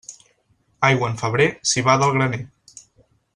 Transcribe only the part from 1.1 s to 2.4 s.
en febrer, civada al